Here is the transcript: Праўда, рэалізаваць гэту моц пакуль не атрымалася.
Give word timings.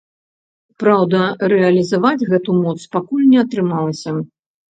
Праўда, 0.83 1.19
рэалізаваць 1.53 2.27
гэту 2.31 2.57
моц 2.63 2.75
пакуль 2.97 3.29
не 3.35 3.39
атрымалася. 3.45 4.09